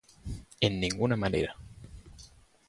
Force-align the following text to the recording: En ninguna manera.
En 0.61 0.79
ninguna 0.79 1.15
manera. 1.15 1.55